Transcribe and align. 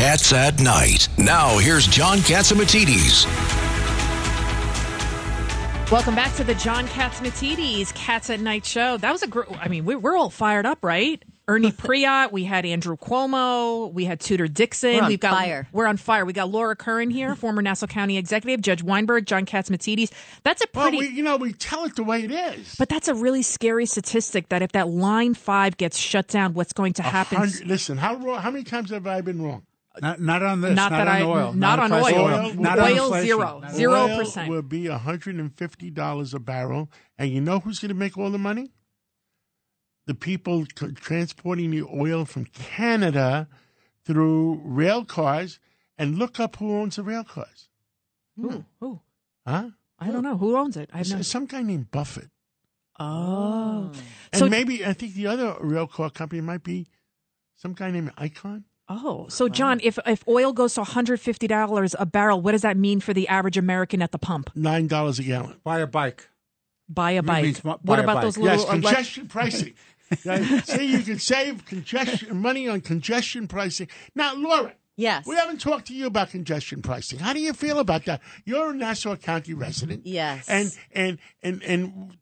Cats 0.00 0.32
at 0.32 0.58
Night. 0.62 1.08
Now, 1.18 1.58
here's 1.58 1.86
John 1.86 2.20
Catsimatidis. 2.20 3.26
Welcome 5.92 6.14
back 6.14 6.34
to 6.36 6.42
the 6.42 6.54
John 6.54 6.86
Catsimatidis 6.88 7.92
Cats 7.92 8.30
at 8.30 8.40
Night 8.40 8.64
show. 8.64 8.96
That 8.96 9.12
was 9.12 9.22
a 9.22 9.26
great, 9.26 9.48
I 9.60 9.68
mean, 9.68 9.84
we're 9.84 10.16
all 10.16 10.30
fired 10.30 10.64
up, 10.64 10.78
right? 10.82 11.22
Ernie 11.46 11.70
Priot, 11.72 12.32
we 12.32 12.44
had 12.44 12.64
Andrew 12.64 12.96
Cuomo, 12.96 13.92
we 13.92 14.06
had 14.06 14.20
Tudor 14.20 14.48
Dixon. 14.48 14.94
We're 14.94 15.02
on 15.02 15.08
We've 15.08 15.20
got 15.20 15.34
fire. 15.34 15.68
we're 15.70 15.84
on 15.84 15.98
fire. 15.98 16.24
We 16.24 16.32
got 16.32 16.48
Laura 16.48 16.76
Curran 16.76 17.10
here, 17.10 17.34
former 17.34 17.60
Nassau 17.60 17.86
County 17.86 18.16
executive, 18.16 18.62
Judge 18.62 18.82
Weinberg, 18.82 19.26
John 19.26 19.44
Catsimatidis. 19.44 20.10
That's 20.44 20.62
a 20.62 20.66
Well, 20.74 20.84
pretty 20.88 20.96
we, 20.96 21.08
you 21.14 21.22
know, 21.22 21.36
we 21.36 21.52
tell 21.52 21.84
it 21.84 21.94
the 21.96 22.04
way 22.04 22.22
it 22.24 22.30
is. 22.30 22.74
but 22.78 22.88
that's 22.88 23.08
a 23.08 23.14
really 23.14 23.42
scary 23.42 23.84
statistic 23.84 24.48
that 24.48 24.62
if 24.62 24.72
that 24.72 24.88
line 24.88 25.34
5 25.34 25.76
gets 25.76 25.98
shut 25.98 26.28
down, 26.28 26.54
what's 26.54 26.72
going 26.72 26.94
to 26.94 27.02
happen? 27.02 27.38
listen, 27.66 27.98
how 27.98 28.16
how 28.36 28.50
many 28.50 28.64
times 28.64 28.88
have 28.88 29.06
I 29.06 29.20
been 29.20 29.42
wrong? 29.42 29.64
Not, 30.00 30.20
not 30.20 30.42
on 30.42 30.60
this. 30.60 30.76
Not 30.76 30.92
Not, 30.92 30.98
that 30.98 31.08
on 31.08 31.16
I- 31.16 31.22
oil. 31.22 31.52
not 31.52 31.78
on 31.80 31.92
oil. 31.92 32.04
Oil- 32.04 32.54
Not 32.54 32.78
on 32.78 32.92
oil, 32.92 33.04
inflation. 33.06 33.26
zero. 33.26 33.62
Zero 33.72 33.94
Oil 34.06 34.18
percent. 34.18 34.48
will 34.48 34.62
be 34.62 34.86
hundred 34.86 35.36
and 35.36 35.52
fifty 35.56 35.90
dollars 35.90 36.32
a 36.32 36.38
barrel, 36.38 36.90
and 37.18 37.30
you 37.30 37.40
know 37.40 37.58
who's 37.58 37.80
going 37.80 37.88
to 37.88 37.94
make 37.94 38.16
all 38.16 38.30
the 38.30 38.38
money? 38.38 38.70
The 40.06 40.14
people 40.14 40.64
c- 40.78 40.92
transporting 40.92 41.72
the 41.72 41.82
oil 41.82 42.24
from 42.24 42.44
Canada 42.46 43.48
through 44.04 44.60
rail 44.64 45.04
cars, 45.04 45.58
and 45.98 46.18
look 46.18 46.38
up 46.38 46.56
who 46.56 46.72
owns 46.78 46.96
the 46.96 47.02
rail 47.02 47.24
cars. 47.24 47.68
Who? 48.36 48.48
Hmm. 48.48 48.58
Who? 48.80 49.00
Huh? 49.46 49.70
I 49.98 50.10
don't 50.12 50.22
know 50.22 50.36
who 50.38 50.56
owns 50.56 50.76
it. 50.76 50.88
I 50.94 50.98
have 50.98 51.10
no. 51.10 51.22
Some 51.22 51.46
guy 51.46 51.62
named 51.62 51.90
Buffett. 51.90 52.30
Oh, 52.98 53.90
hmm. 53.92 54.00
And 54.32 54.38
so 54.38 54.48
maybe 54.48 54.86
I 54.86 54.92
think 54.92 55.14
the 55.14 55.26
other 55.26 55.56
rail 55.60 55.86
car 55.88 56.10
company 56.10 56.40
might 56.40 56.62
be 56.62 56.86
some 57.56 57.72
guy 57.72 57.90
named 57.90 58.14
Icahn. 58.16 58.64
Oh, 58.90 59.26
so 59.28 59.48
John, 59.48 59.80
if 59.82 59.98
if 60.06 60.22
oil 60.28 60.52
goes 60.52 60.74
to 60.74 60.80
one 60.80 60.90
hundred 60.90 61.20
fifty 61.20 61.46
dollars 61.46 61.94
a 61.98 62.04
barrel, 62.04 62.40
what 62.42 62.52
does 62.52 62.62
that 62.62 62.76
mean 62.76 63.00
for 63.00 63.14
the 63.14 63.26
average 63.28 63.56
American 63.56 64.02
at 64.02 64.12
the 64.12 64.18
pump? 64.18 64.50
Nine 64.54 64.86
dollars 64.88 65.18
a 65.18 65.22
gallon. 65.22 65.56
Buy 65.64 65.78
a 65.78 65.86
bike. 65.86 66.28
Buy 66.88 67.12
a 67.12 67.22
bike. 67.22 67.44
means 67.44 67.60
bu- 67.60 67.78
what 67.82 67.98
a 67.98 68.02
about 68.02 68.14
bike. 68.16 68.22
those 68.24 68.36
little? 68.36 68.58
Yes, 68.58 68.68
uh, 68.68 68.72
elec- 68.72 68.82
congestion 68.82 69.28
pricing. 69.28 69.74
Yeah, 70.24 70.60
See, 70.62 70.86
you 70.86 70.98
can 71.02 71.20
save 71.20 71.64
congestion 71.66 72.36
money 72.38 72.66
on 72.66 72.80
congestion 72.80 73.46
pricing. 73.46 73.86
Now, 74.16 74.34
Laura, 74.34 74.74
Yes. 74.96 75.24
we 75.24 75.36
haven't 75.36 75.60
talked 75.60 75.86
to 75.86 75.94
you 75.94 76.06
about 76.06 76.30
congestion 76.30 76.82
pricing. 76.82 77.20
How 77.20 77.32
do 77.32 77.38
you 77.40 77.52
feel 77.52 77.78
about 77.78 78.06
that? 78.06 78.20
You're 78.44 78.70
a 78.72 78.74
Nassau 78.74 79.14
County 79.14 79.54
resident. 79.54 80.04
Yes. 80.06 80.48
And 80.48 80.72
and 80.92 81.18
and 81.44 81.62
and 81.62 82.16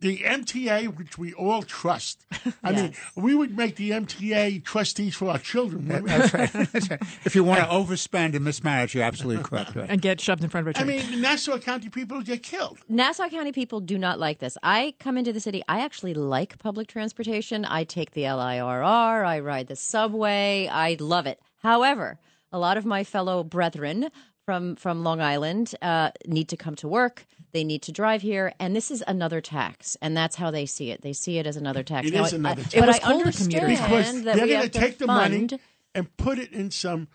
the 0.00 0.18
MTA, 0.18 0.96
which 0.96 1.16
we 1.18 1.32
all 1.34 1.62
trust. 1.62 2.24
I 2.62 2.72
mean, 2.72 2.94
we 3.16 3.34
would 3.34 3.56
make 3.56 3.76
the 3.76 3.90
MTA 3.90 4.64
trustees 4.64 5.14
for 5.14 5.30
our 5.30 5.38
children. 5.38 5.88
wouldn't? 5.88 6.06
That's 6.06 6.34
right. 6.34 6.52
That's 6.72 6.90
right. 6.90 7.02
If 7.24 7.34
you 7.34 7.44
want 7.44 7.60
to 7.60 7.66
overspend 7.66 8.34
and 8.34 8.44
mismanage, 8.44 8.94
you're 8.94 9.04
absolutely 9.04 9.42
correct. 9.42 9.74
Right. 9.74 9.88
and 9.88 10.00
get 10.00 10.20
shoved 10.20 10.44
in 10.44 10.50
front 10.50 10.68
of 10.68 10.74
a 10.74 10.78
I 10.78 10.82
train. 10.82 11.00
I 11.00 11.10
mean, 11.10 11.20
Nassau 11.20 11.58
County 11.58 11.88
people 11.88 12.20
get 12.22 12.42
killed. 12.42 12.78
Nassau 12.88 13.28
County 13.28 13.52
people 13.52 13.80
do 13.80 13.98
not 13.98 14.18
like 14.18 14.38
this. 14.38 14.58
I 14.62 14.94
come 14.98 15.16
into 15.16 15.32
the 15.32 15.40
city. 15.40 15.62
I 15.68 15.80
actually 15.80 16.14
like 16.14 16.58
public 16.58 16.88
transportation. 16.88 17.64
I 17.64 17.84
take 17.84 18.12
the 18.12 18.22
LIRR. 18.22 19.24
I 19.24 19.40
ride 19.40 19.68
the 19.68 19.76
subway. 19.76 20.68
I 20.70 20.96
love 21.00 21.26
it. 21.26 21.40
However, 21.62 22.18
a 22.52 22.58
lot 22.58 22.76
of 22.76 22.84
my 22.84 23.02
fellow 23.04 23.42
brethren 23.42 24.10
from 24.44 24.76
from 24.76 25.02
Long 25.02 25.20
Island 25.20 25.74
uh, 25.82 26.10
need 26.26 26.48
to 26.50 26.56
come 26.56 26.76
to 26.76 26.88
work. 26.88 27.26
They 27.56 27.64
need 27.64 27.80
to 27.84 27.92
drive 27.92 28.20
here, 28.20 28.52
and 28.60 28.76
this 28.76 28.90
is 28.90 29.02
another 29.06 29.40
tax, 29.40 29.96
and 30.02 30.14
that's 30.14 30.36
how 30.36 30.50
they 30.50 30.66
see 30.66 30.90
it. 30.90 31.00
They 31.00 31.14
see 31.14 31.38
it 31.38 31.46
as 31.46 31.56
another 31.56 31.82
tax. 31.82 32.06
It 32.06 32.12
Now, 32.12 32.24
is 32.26 32.34
I- 32.34 32.36
another 32.36 32.60
I- 32.60 32.64
tax. 32.64 32.74
It 32.74 32.80
But 32.80 32.86
was 32.88 32.96
I 32.96 32.98
called 32.98 33.12
a 33.14 33.18
understand 33.18 33.50
commuter 33.50 33.66
Because 33.82 34.22
that 34.24 34.36
they're 34.36 34.46
going 34.46 34.60
to 34.62 34.68
take 34.68 34.98
the 34.98 35.06
fund, 35.06 35.50
money 35.52 35.62
and 35.94 36.16
put 36.18 36.38
it 36.38 36.52
in 36.52 36.70
some 36.70 37.08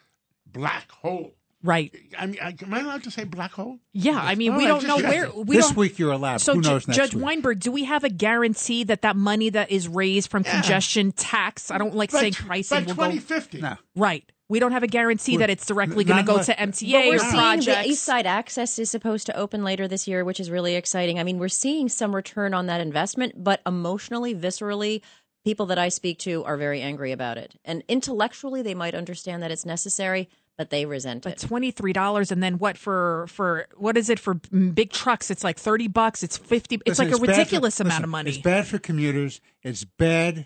black 0.52 0.90
hole. 0.92 1.36
right? 1.64 1.94
I 2.18 2.26
mean, 2.26 2.40
I- 2.42 2.56
am 2.60 2.74
I 2.74 2.80
allowed 2.80 3.04
to 3.04 3.12
say 3.12 3.24
black 3.24 3.52
hole? 3.52 3.78
Yeah. 3.94 4.20
I 4.20 4.34
mean, 4.34 4.54
All 4.54 4.58
we 4.58 4.66
don't 4.66 4.82
just 4.82 4.88
know 4.88 5.00
checking. 5.00 5.36
where 5.36 5.44
we 5.44 5.56
this 5.58 5.68
don't. 5.68 5.78
week 5.78 6.00
you're 6.00 6.12
allowed. 6.12 6.42
so, 6.42 6.56
Who 6.56 6.62
Ju- 6.64 6.70
knows 6.72 6.88
next 6.88 6.98
Judge 6.98 7.14
week? 7.14 7.24
Weinberg, 7.24 7.60
do 7.60 7.72
we 7.72 7.84
have 7.84 8.04
a 8.04 8.10
guarantee 8.10 8.84
that 8.86 9.04
that 9.04 9.16
money 9.16 9.50
that 9.52 9.70
is 9.70 9.88
raised 9.88 10.32
from 10.32 10.42
Yeah. 10.44 10.54
congestion 10.54 11.12
tax? 11.12 11.70
I 11.70 11.78
don't 11.78 11.94
like 11.96 12.12
By 12.12 12.20
saying 12.22 12.34
tw- 12.34 12.46
pricing 12.48 12.78
by 12.80 12.82
will 12.86 12.96
go 12.96 13.04
2050. 13.12 13.62
No. 13.62 13.76
right. 13.96 14.28
We 14.52 14.60
don't 14.60 14.74
have 14.74 14.84
a 14.84 14.88
guarantee 14.88 15.38
that 15.38 15.50
it's 15.50 15.66
directly 15.66 16.04
going 16.04 16.18
to 16.20 16.24
go 16.26 16.34
unless- 16.34 16.48
to 16.48 16.56
But 16.58 16.70
MTA 16.70 17.08
we're 17.08 17.16
or 17.16 17.20
seeing 17.20 17.32
projects. 17.32 17.84
the 17.86 17.90
East 17.90 18.04
Side 18.04 18.26
Access 18.28 18.78
is 18.78 18.92
supposed 18.92 19.26
to 19.28 19.38
open 19.38 19.64
later 19.64 19.88
this 19.88 20.08
year, 20.08 20.26
which 20.26 20.40
is 20.42 20.52
really 20.52 20.76
exciting. 20.76 21.20
I 21.20 21.24
mean, 21.24 21.40
we're 21.40 21.48
seeing 21.48 21.88
some 21.90 22.14
return 22.14 22.54
on 22.54 22.66
that 22.68 22.82
investment, 22.82 23.44
but 23.44 23.62
emotionally, 23.66 24.36
viscerally, 24.36 25.02
people 25.46 25.66
that 25.68 25.80
I 25.80 25.88
speak 25.90 26.20
to 26.20 26.44
are 26.44 26.58
very 26.58 26.82
angry 26.82 27.14
about 27.14 27.38
it. 27.38 27.56
And 27.66 27.82
intellectually, 27.88 28.62
they 28.62 28.76
might 28.76 28.94
understand 28.94 29.42
that 29.42 29.52
it's 29.52 29.66
necessary, 29.66 30.28
but 30.58 30.70
they 30.70 30.86
resent 30.86 31.24
But 31.24 31.42
it. 31.42 31.48
twenty 31.48 31.72
three 31.72 31.94
dollars, 31.94 32.30
and 32.32 32.44
then 32.44 32.58
what 32.60 32.78
for? 32.78 33.26
For 33.30 33.68
what 33.78 33.96
is 33.98 34.10
it 34.10 34.20
for 34.20 34.36
mm, 34.36 34.76
big 34.76 34.92
trucks? 34.92 35.32
It's 35.32 35.44
like 35.46 35.58
thirty 35.58 35.88
bucks. 35.88 36.22
It's 36.24 36.38
fifty. 36.38 36.76
It's 36.86 37.00
Listen, 37.00 37.06
like 37.10 37.16
a 37.16 37.20
bad 37.20 37.26
for- 37.26 37.32
ridiculous 37.40 37.80
amount 37.80 37.94
listen, 37.94 38.04
of 38.04 38.10
money. 38.10 38.30
It's 38.32 38.38
bad 38.40 38.68
for 38.68 38.78
commuters. 38.78 39.40
It's 39.64 39.86
bad 39.86 40.46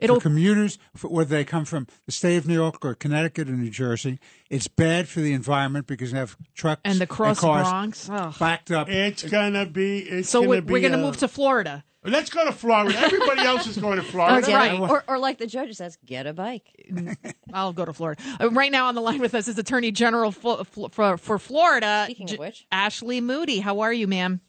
It'll 0.00 0.16
for 0.16 0.22
commuters, 0.22 0.78
for, 0.94 1.08
whether 1.08 1.34
they 1.36 1.44
come 1.44 1.64
from 1.64 1.86
the 2.06 2.12
state 2.12 2.36
of 2.36 2.46
New 2.46 2.54
York 2.54 2.84
or 2.84 2.94
Connecticut 2.94 3.48
or 3.48 3.52
New 3.52 3.70
Jersey. 3.70 4.18
It's 4.50 4.68
bad 4.68 5.08
for 5.08 5.20
the 5.20 5.32
environment 5.32 5.86
because 5.86 6.12
you 6.12 6.18
have 6.18 6.36
trucks 6.54 6.82
and 6.84 6.98
the 6.98 7.06
cross 7.06 7.40
cars 7.40 7.68
Bronx. 7.68 8.08
Ugh. 8.10 8.34
backed 8.38 8.70
up. 8.70 8.88
It's 8.88 9.22
gonna 9.22 9.66
be. 9.66 9.98
It's 10.00 10.28
So 10.28 10.40
gonna 10.40 10.48
we're, 10.50 10.60
be, 10.62 10.72
we're 10.74 10.80
going 10.80 10.92
to 10.92 10.98
uh, 10.98 11.02
move 11.02 11.16
to 11.18 11.28
Florida. 11.28 11.82
Let's 12.04 12.30
go 12.30 12.44
to 12.44 12.52
Florida. 12.52 12.96
Everybody 12.96 13.40
else 13.40 13.66
is 13.66 13.78
going 13.78 13.96
to 13.96 14.02
Florida. 14.12 14.40
That's 14.40 14.52
right. 14.52 14.78
Or, 14.78 15.02
or 15.08 15.18
like 15.18 15.38
the 15.38 15.46
judge 15.48 15.74
says, 15.74 15.98
get 16.06 16.26
a 16.28 16.32
bike. 16.32 16.70
I'll 17.52 17.72
go 17.72 17.84
to 17.84 17.92
Florida. 17.92 18.22
Uh, 18.40 18.50
right 18.50 18.70
now 18.70 18.86
on 18.86 18.94
the 18.94 19.00
line 19.00 19.18
with 19.20 19.34
us 19.34 19.48
is 19.48 19.58
Attorney 19.58 19.90
General 19.90 20.30
for, 20.30 20.64
for, 20.64 21.16
for 21.16 21.38
Florida, 21.40 22.02
Speaking 22.04 22.24
of 22.26 22.30
J- 22.30 22.36
which. 22.36 22.66
Ashley 22.70 23.20
Moody. 23.20 23.58
How 23.58 23.80
are 23.80 23.92
you, 23.92 24.06
ma'am? 24.06 24.40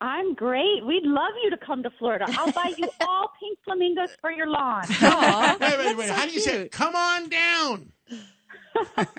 I'm 0.00 0.34
great. 0.34 0.84
We'd 0.86 1.04
love 1.04 1.32
you 1.44 1.50
to 1.50 1.56
come 1.58 1.82
to 1.82 1.90
Florida. 1.98 2.24
I'll 2.28 2.52
buy 2.52 2.72
you 2.76 2.88
all 3.02 3.30
pink 3.38 3.58
flamingos 3.64 4.10
for 4.20 4.30
your 4.30 4.46
lawn. 4.48 4.84
Aw, 4.88 5.56
Wait, 5.60 5.78
wait, 5.78 5.96
wait. 5.96 6.08
so 6.08 6.14
How 6.14 6.24
do 6.26 6.32
you 6.32 6.40
say? 6.40 6.62
it? 6.62 6.72
Come 6.72 6.94
on 6.96 7.28
down. 7.28 7.92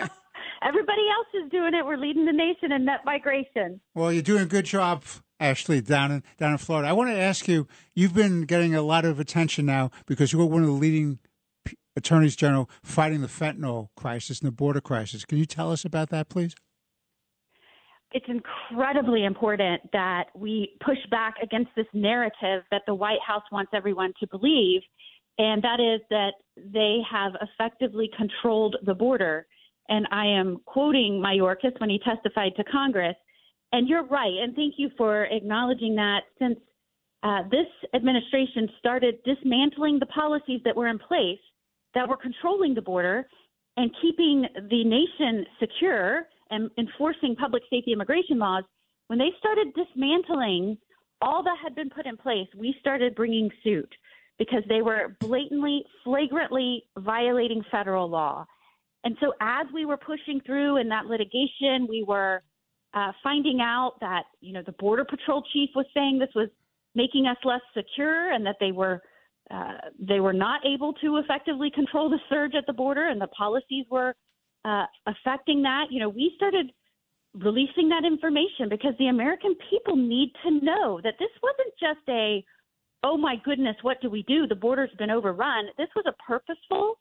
Everybody 0.64 1.02
else 1.10 1.44
is 1.44 1.52
doing 1.52 1.74
it. 1.74 1.86
We're 1.86 1.98
leading 1.98 2.26
the 2.26 2.32
nation 2.34 2.72
in 2.72 2.86
net 2.86 3.02
migration. 3.06 3.82
Well, 3.96 4.12
you're 4.14 4.22
doing 4.22 4.44
a 4.44 4.48
good 4.48 4.66
job, 4.66 5.04
Ashley, 5.40 5.82
down 5.82 6.12
in 6.12 6.24
down 6.38 6.52
in 6.52 6.58
Florida. 6.60 6.88
I 6.88 6.94
want 6.94 7.10
to 7.10 7.18
ask 7.18 7.48
you. 7.48 7.68
You've 7.96 8.14
been 8.14 8.44
getting 8.44 8.76
a 8.76 8.82
lot 8.84 9.04
of 9.06 9.20
attention 9.20 9.66
now 9.66 9.90
because 10.06 10.32
you're 10.32 10.46
one 10.46 10.62
of 10.62 10.68
the 10.68 10.74
leading 10.74 11.20
attorneys 11.96 12.36
general 12.36 12.70
fighting 12.84 13.22
the 13.22 13.28
fentanyl 13.28 13.90
crisis 13.96 14.40
and 14.40 14.48
the 14.48 14.52
border 14.52 14.82
crisis. 14.82 15.26
Can 15.26 15.38
you 15.40 15.46
tell 15.46 15.72
us 15.72 15.84
about 15.84 16.10
that, 16.10 16.30
please? 16.30 16.54
It's 18.14 18.26
incredibly 18.28 19.26
important 19.26 19.82
that 19.94 20.26
we 20.36 20.76
push 20.86 20.98
back 21.10 21.36
against 21.42 21.72
this 21.76 21.86
narrative 21.94 22.64
that 22.72 22.82
the 22.86 22.94
White 22.94 23.22
House 23.26 23.44
wants 23.52 23.72
everyone 23.74 24.14
to 24.20 24.28
believe, 24.28 24.82
and 25.38 25.64
that 25.64 25.80
is 25.80 26.02
that 26.10 26.34
they 26.58 27.00
have 27.10 27.34
effectively 27.42 28.10
controlled 28.18 28.76
the 28.86 28.94
border. 28.94 29.46
And 29.90 30.08
I 30.12 30.26
am 30.26 30.62
quoting 30.66 31.22
Mayorkas 31.24 31.80
when 31.80 31.90
he 31.90 32.00
testified 32.00 32.54
to 32.58 32.64
Congress. 32.66 33.16
And 33.72 33.88
you're 33.88 34.06
right, 34.06 34.34
and 34.42 34.56
thank 34.56 34.76
you 34.78 34.90
for 34.98 35.26
acknowledging 35.26 35.96
that 35.96 36.24
since 36.38 36.60
uh, 37.24 37.44
this 37.50 37.68
administration 37.94 38.68
started 38.80 39.16
dismantling 39.24 40.00
the 40.00 40.06
policies 40.08 40.60
that 40.66 40.76
were 40.76 40.88
in 40.88 41.00
place 41.00 41.40
that 41.94 42.08
were 42.08 42.18
controlling 42.18 42.74
the 42.74 42.82
border 42.82 43.28
and 43.78 43.92
keeping 44.02 44.46
the 44.70 44.84
nation 44.84 45.46
secure 45.60 46.28
and 46.52 46.70
enforcing 46.78 47.36
public 47.36 47.64
safety 47.70 47.94
immigration 47.94 48.38
laws, 48.38 48.64
when 49.08 49.18
they 49.18 49.32
started 49.40 49.74
dismantling 49.74 50.78
all 51.22 51.44
that 51.44 51.58
had 51.62 51.76
been 51.76 51.90
put 51.90 52.06
in 52.06 52.18
place, 52.18 52.48
we 52.58 52.76
started 52.80 53.16
bringing 53.16 53.50
suit 53.64 53.90
because 54.38 54.64
they 54.70 54.82
were 54.82 55.16
blatantly, 55.20 55.84
flagrantly 56.04 56.84
violating 56.98 57.64
federal 57.72 58.10
law. 58.10 58.46
And 59.04 59.16
so, 59.20 59.34
as 59.42 59.66
we 59.74 59.86
were 59.86 59.98
pushing 59.98 60.42
through 60.46 60.78
in 60.78 60.90
that 60.90 61.06
litigation, 61.06 61.88
we 61.90 62.04
were 62.08 62.44
uh, 62.94 63.12
finding 63.24 63.60
out 63.62 63.94
that 64.02 64.24
you 64.42 64.54
know 64.54 64.62
the 64.66 64.74
border 64.74 65.06
patrol 65.06 65.44
chief 65.54 65.70
was 65.76 65.86
saying 65.94 66.20
this 66.20 66.30
was 66.36 66.50
making 66.96 67.26
us 67.26 67.38
less 67.44 67.62
secure, 67.76 68.32
and 68.32 68.46
that 68.46 68.58
they 68.60 68.72
were 68.72 69.02
uh, 69.50 69.74
they 70.00 70.20
were 70.20 70.34
not 70.34 70.62
able 70.66 70.94
to 70.94 71.18
effectively 71.18 71.72
control 71.72 72.10
the 72.10 72.20
surge 72.30 72.54
at 72.56 72.66
the 72.68 72.74
border, 72.74 73.08
and 73.08 73.20
the 73.20 73.28
policies 73.28 73.86
were 73.90 74.16
uh, 74.66 74.86
affecting 75.08 75.62
that, 75.64 75.86
you 75.90 76.00
know, 76.00 76.10
we 76.10 76.34
started 76.36 76.72
releasing 77.34 77.90
that 77.90 78.06
information 78.06 78.70
because 78.70 78.94
the 79.00 79.08
American 79.08 79.56
people 79.70 79.96
need 79.96 80.32
to 80.44 80.52
know 80.64 81.00
that 81.04 81.16
this 81.20 81.30
wasn't 81.42 81.74
just 81.80 82.08
a, 82.10 82.44
oh 83.04 83.18
my 83.18 83.36
goodness, 83.44 83.76
what 83.82 84.02
do 84.02 84.10
we 84.10 84.24
do? 84.24 84.48
The 84.48 84.56
border's 84.56 84.92
been 84.98 85.10
overrun. 85.10 85.66
This 85.78 85.88
was 85.96 86.06
a 86.08 86.24
purposeful, 86.24 87.00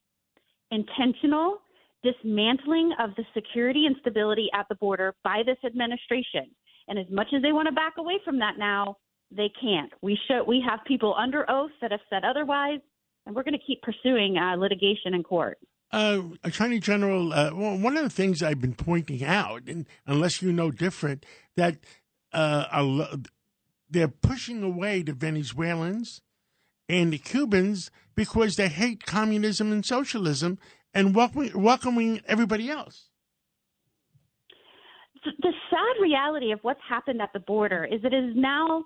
intentional 0.70 1.58
dismantling 2.02 2.92
of 2.98 3.10
the 3.16 3.24
security 3.34 3.86
and 3.86 3.96
stability 4.00 4.48
at 4.54 4.66
the 4.68 4.74
border 4.76 5.14
by 5.22 5.42
this 5.44 5.58
administration. 5.66 6.50
And 6.88 6.98
as 6.98 7.06
much 7.10 7.28
as 7.34 7.42
they 7.42 7.52
want 7.52 7.68
to 7.68 7.72
back 7.72 7.94
away 7.98 8.18
from 8.24 8.38
that 8.38 8.58
now, 8.58 8.96
they 9.30 9.50
can't. 9.60 9.92
We 10.02 10.18
show 10.26 10.42
we 10.46 10.64
have 10.68 10.80
people 10.86 11.14
under 11.16 11.48
oath 11.50 11.70
that 11.80 11.92
have 11.92 12.00
said 12.08 12.24
otherwise, 12.24 12.80
and 13.26 13.34
we're 13.34 13.44
going 13.44 13.58
to 13.58 13.64
keep 13.64 13.82
pursuing 13.82 14.36
uh, 14.38 14.56
litigation 14.56 15.14
in 15.14 15.22
court. 15.22 15.58
Uh, 15.92 16.22
Attorney 16.44 16.78
General, 16.78 17.32
uh, 17.32 17.50
one 17.50 17.96
of 17.96 18.04
the 18.04 18.10
things 18.10 18.42
I've 18.42 18.60
been 18.60 18.74
pointing 18.74 19.24
out, 19.24 19.62
and 19.66 19.86
unless 20.06 20.40
you 20.40 20.52
know 20.52 20.70
different, 20.70 21.26
that 21.56 21.78
uh, 22.32 23.16
they're 23.90 24.08
pushing 24.08 24.62
away 24.62 25.02
the 25.02 25.12
Venezuelans 25.12 26.22
and 26.88 27.12
the 27.12 27.18
Cubans 27.18 27.90
because 28.14 28.56
they 28.56 28.68
hate 28.68 29.04
communism 29.04 29.72
and 29.72 29.84
socialism 29.84 30.58
and 30.94 31.14
welcoming, 31.14 31.60
welcoming 31.60 32.20
everybody 32.26 32.70
else. 32.70 33.08
The 35.24 35.52
sad 35.70 36.02
reality 36.02 36.52
of 36.52 36.60
what's 36.62 36.80
happened 36.88 37.20
at 37.20 37.32
the 37.32 37.40
border 37.40 37.84
is 37.84 38.00
it 38.04 38.14
is 38.14 38.34
now 38.36 38.84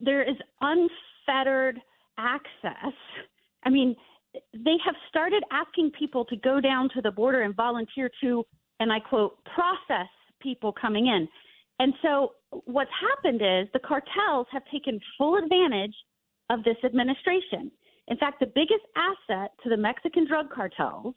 there 0.00 0.22
is 0.22 0.36
unfettered 0.60 1.80
access. 2.18 2.92
I 3.64 3.70
mean, 3.70 3.96
they 4.52 4.76
have 4.84 4.94
started 5.38 5.46
asking 5.52 5.90
people 5.98 6.24
to 6.26 6.36
go 6.36 6.60
down 6.60 6.88
to 6.94 7.02
the 7.02 7.10
border 7.10 7.42
and 7.42 7.54
volunteer 7.54 8.10
to, 8.22 8.44
and 8.80 8.92
I 8.92 9.00
quote, 9.00 9.36
process 9.54 10.08
people 10.40 10.72
coming 10.72 11.06
in. 11.06 11.28
And 11.78 11.92
so 12.02 12.32
what's 12.50 12.90
happened 13.00 13.40
is 13.42 13.68
the 13.72 13.80
cartels 13.80 14.46
have 14.50 14.62
taken 14.72 15.00
full 15.16 15.36
advantage 15.36 15.94
of 16.50 16.64
this 16.64 16.76
administration. 16.84 17.70
In 18.08 18.16
fact, 18.16 18.40
the 18.40 18.46
biggest 18.46 18.84
asset 18.96 19.52
to 19.62 19.68
the 19.68 19.76
Mexican 19.76 20.26
drug 20.26 20.50
cartels 20.50 21.14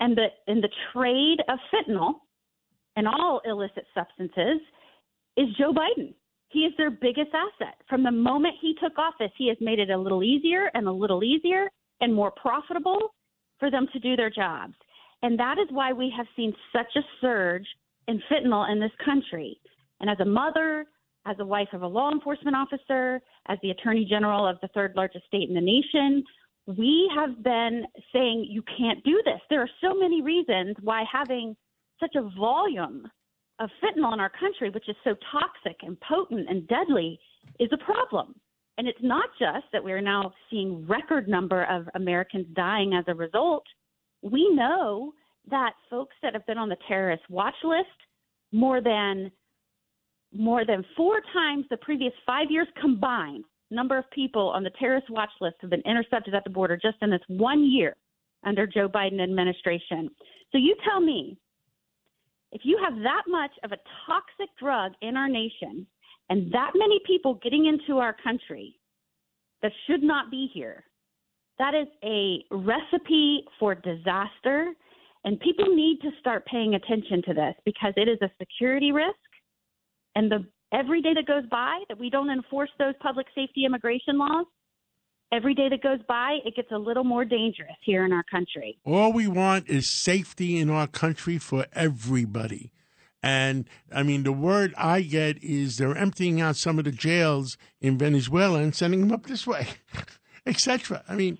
and 0.00 0.16
the 0.16 0.26
in 0.46 0.60
the 0.60 0.68
trade 0.92 1.38
of 1.48 1.58
fentanyl 1.72 2.14
and 2.96 3.06
all 3.06 3.40
illicit 3.44 3.84
substances 3.94 4.60
is 5.36 5.46
Joe 5.58 5.72
Biden. 5.72 6.14
He 6.48 6.60
is 6.60 6.72
their 6.78 6.90
biggest 6.90 7.30
asset. 7.34 7.74
From 7.88 8.04
the 8.04 8.12
moment 8.12 8.54
he 8.60 8.76
took 8.80 8.96
office, 8.96 9.32
he 9.36 9.48
has 9.48 9.56
made 9.60 9.80
it 9.80 9.90
a 9.90 9.98
little 9.98 10.22
easier 10.22 10.70
and 10.74 10.86
a 10.86 10.92
little 10.92 11.24
easier 11.24 11.68
and 12.00 12.14
more 12.14 12.30
profitable 12.30 13.10
for 13.58 13.70
them 13.70 13.86
to 13.92 13.98
do 13.98 14.16
their 14.16 14.30
jobs. 14.30 14.74
And 15.22 15.38
that 15.38 15.58
is 15.58 15.68
why 15.70 15.92
we 15.92 16.12
have 16.16 16.26
seen 16.36 16.52
such 16.72 16.96
a 16.96 17.00
surge 17.20 17.66
in 18.08 18.22
fentanyl 18.30 18.70
in 18.70 18.80
this 18.80 18.92
country. 19.04 19.58
And 20.00 20.10
as 20.10 20.20
a 20.20 20.24
mother, 20.24 20.86
as 21.26 21.36
a 21.38 21.44
wife 21.44 21.68
of 21.72 21.82
a 21.82 21.86
law 21.86 22.12
enforcement 22.12 22.56
officer, 22.56 23.20
as 23.46 23.58
the 23.62 23.70
attorney 23.70 24.04
general 24.04 24.46
of 24.46 24.58
the 24.60 24.68
third 24.68 24.92
largest 24.96 25.26
state 25.26 25.48
in 25.48 25.54
the 25.54 25.60
nation, 25.60 26.22
we 26.66 27.10
have 27.14 27.42
been 27.42 27.84
saying 28.12 28.46
you 28.48 28.62
can't 28.76 29.02
do 29.04 29.20
this. 29.24 29.40
There 29.48 29.60
are 29.60 29.70
so 29.80 29.94
many 29.94 30.22
reasons 30.22 30.76
why 30.82 31.04
having 31.10 31.56
such 32.00 32.16
a 32.16 32.30
volume 32.38 33.06
of 33.60 33.70
fentanyl 33.82 34.12
in 34.12 34.20
our 34.20 34.30
country, 34.30 34.70
which 34.70 34.88
is 34.88 34.96
so 35.04 35.14
toxic 35.30 35.76
and 35.82 35.98
potent 36.00 36.48
and 36.48 36.66
deadly, 36.68 37.18
is 37.60 37.68
a 37.72 37.78
problem. 37.78 38.34
And 38.76 38.88
it's 38.88 39.02
not 39.02 39.30
just 39.38 39.66
that 39.72 39.84
we 39.84 39.92
are 39.92 40.00
now 40.00 40.32
seeing 40.50 40.86
record 40.86 41.28
number 41.28 41.64
of 41.64 41.88
Americans 41.94 42.46
dying 42.54 42.94
as 42.94 43.04
a 43.06 43.14
result. 43.14 43.64
We 44.22 44.50
know 44.52 45.12
that 45.50 45.74
folks 45.90 46.14
that 46.22 46.32
have 46.32 46.46
been 46.46 46.58
on 46.58 46.68
the 46.68 46.76
terrorist 46.88 47.22
watch 47.28 47.54
list 47.62 47.88
more 48.52 48.80
than 48.80 49.30
more 50.36 50.64
than 50.64 50.84
four 50.96 51.20
times 51.32 51.64
the 51.70 51.76
previous 51.76 52.12
five 52.26 52.50
years 52.50 52.66
combined 52.80 53.44
number 53.70 53.96
of 53.96 54.10
people 54.10 54.48
on 54.48 54.62
the 54.62 54.70
terrorist 54.78 55.08
watch 55.10 55.30
list 55.40 55.56
have 55.60 55.70
been 55.70 55.82
intercepted 55.82 56.34
at 56.34 56.44
the 56.44 56.50
border 56.50 56.76
just 56.76 56.96
in 57.02 57.10
this 57.10 57.20
one 57.28 57.70
year 57.70 57.94
under 58.44 58.66
Joe 58.66 58.88
Biden 58.88 59.22
administration. 59.22 60.10
So 60.52 60.58
you 60.58 60.76
tell 60.88 61.00
me 61.00 61.36
if 62.52 62.62
you 62.64 62.78
have 62.82 62.94
that 63.02 63.22
much 63.26 63.50
of 63.64 63.72
a 63.72 63.78
toxic 64.06 64.54
drug 64.58 64.92
in 65.02 65.16
our 65.16 65.28
nation 65.28 65.86
and 66.30 66.52
that 66.52 66.72
many 66.74 67.00
people 67.06 67.34
getting 67.42 67.66
into 67.66 67.98
our 67.98 68.16
country 68.22 68.78
that 69.62 69.72
should 69.86 70.02
not 70.02 70.30
be 70.30 70.48
here, 70.52 70.84
that 71.58 71.74
is 71.74 71.88
a 72.02 72.38
recipe 72.50 73.44
for 73.58 73.74
disaster. 73.74 74.72
And 75.24 75.40
people 75.40 75.74
need 75.74 76.00
to 76.02 76.10
start 76.20 76.44
paying 76.46 76.74
attention 76.74 77.22
to 77.26 77.34
this 77.34 77.54
because 77.64 77.94
it 77.96 78.08
is 78.08 78.18
a 78.20 78.30
security 78.38 78.92
risk. 78.92 79.16
And 80.14 80.30
the 80.30 80.44
every 80.72 81.00
day 81.00 81.14
that 81.14 81.26
goes 81.26 81.44
by 81.50 81.80
that 81.88 81.98
we 81.98 82.10
don't 82.10 82.30
enforce 82.30 82.70
those 82.78 82.94
public 83.00 83.26
safety 83.34 83.64
immigration 83.64 84.18
laws, 84.18 84.46
every 85.32 85.54
day 85.54 85.68
that 85.70 85.82
goes 85.82 86.00
by, 86.06 86.38
it 86.44 86.54
gets 86.56 86.70
a 86.72 86.78
little 86.78 87.04
more 87.04 87.24
dangerous 87.24 87.76
here 87.84 88.04
in 88.04 88.12
our 88.12 88.24
country. 88.30 88.78
All 88.84 89.12
we 89.12 89.26
want 89.26 89.68
is 89.68 89.88
safety 89.88 90.58
in 90.58 90.68
our 90.68 90.86
country 90.86 91.38
for 91.38 91.66
everybody. 91.72 92.72
And 93.24 93.68
I 93.92 94.02
mean, 94.02 94.22
the 94.22 94.32
word 94.32 94.74
I 94.76 95.00
get 95.00 95.42
is 95.42 95.78
they're 95.78 95.96
emptying 95.96 96.40
out 96.40 96.56
some 96.56 96.78
of 96.78 96.84
the 96.84 96.92
jails 96.92 97.56
in 97.80 97.96
Venezuela 97.96 98.58
and 98.58 98.74
sending 98.74 99.00
them 99.00 99.12
up 99.12 99.26
this 99.26 99.46
way, 99.46 99.68
etc. 100.46 101.02
I 101.08 101.14
mean, 101.14 101.38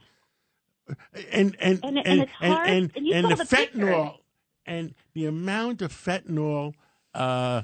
and 1.31 1.57
and 1.61 1.85
and 1.85 1.99
and 1.99 2.07
and, 2.07 2.29
and, 2.41 2.93
and, 2.97 3.07
and 3.07 3.31
the, 3.31 3.37
the 3.37 3.45
fentanyl 3.45 4.19
and 4.65 4.95
the 5.13 5.27
amount 5.27 5.83
of 5.83 5.93
fentanyl 5.93 6.73
uh, 7.13 7.63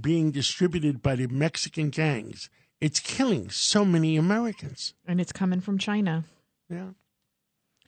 being 0.00 0.30
distributed 0.30 1.02
by 1.02 1.16
the 1.16 1.26
Mexican 1.28 1.88
gangs 1.88 2.50
it's 2.84 3.00
killing 3.00 3.48
so 3.48 3.82
many 3.82 4.18
Americans. 4.18 4.92
And 5.06 5.18
it's 5.18 5.32
coming 5.32 5.62
from 5.62 5.78
China. 5.78 6.24
Yeah. 6.68 6.88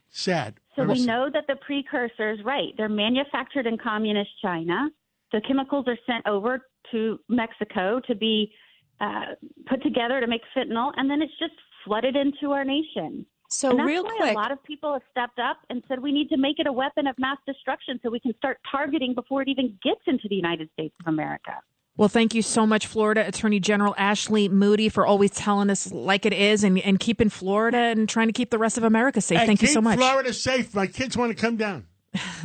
Sad. 0.09 0.55
So 0.75 0.85
we 0.85 1.05
know 1.05 1.29
that 1.31 1.47
the 1.47 1.57
precursors, 1.57 2.43
right, 2.45 2.73
they're 2.79 2.89
manufactured 2.89 3.67
in 3.67 3.77
communist 3.77 4.31
China. 4.41 4.89
The 5.33 5.41
chemicals 5.47 5.87
are 5.89 5.99
sent 6.07 6.27
over 6.27 6.67
to 6.93 7.19
Mexico 7.29 8.01
to 8.07 8.15
be 8.15 8.53
uh, 9.01 9.35
put 9.69 9.83
together 9.83 10.21
to 10.21 10.27
make 10.27 10.43
fentanyl, 10.57 10.93
and 10.97 11.11
then 11.11 11.21
it's 11.23 11.37
just 11.39 11.53
flooded 11.85 12.17
into 12.17 12.53
our 12.53 12.65
nation. 12.65 13.27
So 13.49 13.71
and 13.71 13.79
that's 13.79 13.87
real 13.87 14.05
why 14.05 14.17
quick, 14.17 14.33
a 14.33 14.35
lot 14.35 14.51
of 14.51 14.63
people 14.65 14.93
have 14.93 15.03
stepped 15.11 15.39
up 15.39 15.59
and 15.71 15.83
said 15.89 16.01
we 16.01 16.13
need 16.13 16.29
to 16.31 16.37
make 16.37 16.59
it 16.59 16.67
a 16.67 16.73
weapon 16.73 17.07
of 17.07 17.15
mass 17.19 17.39
destruction 17.47 18.01
so 18.03 18.11
we 18.11 18.19
can 18.19 18.35
start 18.37 18.59
targeting 18.71 19.15
before 19.15 19.43
it 19.43 19.49
even 19.49 19.79
gets 19.85 20.01
into 20.07 20.29
the 20.29 20.35
United 20.35 20.69
States 20.73 20.95
of 21.01 21.13
America. 21.13 21.53
Well, 21.97 22.09
thank 22.09 22.35
you 22.35 22.43
so 22.43 22.67
much, 22.67 22.87
Florida 22.87 23.27
Attorney 23.27 23.59
General 23.59 23.95
Ashley 23.97 24.51
Moody, 24.51 24.91
for 24.91 25.07
always 25.07 25.31
telling 25.31 25.71
us 25.71 25.91
like 25.93 26.27
it 26.27 26.35
is 26.35 26.63
and, 26.63 26.79
and 26.79 27.01
keeping 27.01 27.31
Florida 27.31 27.79
and 27.79 28.07
trying 28.07 28.27
to 28.27 28.35
keep 28.35 28.51
the 28.51 28.59
rest 28.59 28.77
of 28.77 28.85
America 28.85 29.23
safe. 29.23 29.39
Hey, 29.39 29.47
thank 29.47 29.63
you 29.63 29.69
so 29.69 29.81
much. 29.81 29.99
Florida 29.99 30.33
safe. 30.35 30.75
My 30.75 30.87
kids 30.87 31.17
want 31.17 31.35
to 31.35 31.41
come 31.41 31.57
down. 31.57 31.87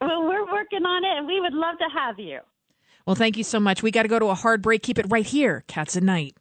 well, 0.00 0.24
we're 0.24 0.37
working 0.70 0.86
on 0.86 1.04
it, 1.04 1.18
and 1.18 1.26
we 1.26 1.40
would 1.40 1.54
love 1.54 1.78
to 1.78 1.86
have 1.92 2.18
you. 2.18 2.40
Well, 3.06 3.16
thank 3.16 3.36
you 3.36 3.44
so 3.44 3.58
much. 3.58 3.82
We 3.82 3.90
got 3.90 4.02
to 4.02 4.08
go 4.08 4.18
to 4.18 4.26
a 4.26 4.34
hard 4.34 4.62
break. 4.62 4.82
Keep 4.82 4.98
it 4.98 5.06
right 5.08 5.26
here. 5.26 5.64
Cats 5.66 5.96
at 5.96 6.02
Night. 6.02 6.36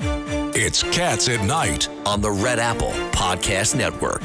It's 0.00 0.82
Cats 0.82 1.28
at 1.28 1.44
Night 1.44 1.88
on 2.04 2.20
the 2.20 2.30
Red 2.30 2.58
Apple 2.58 2.90
Podcast 3.12 3.76
Network. 3.76 4.22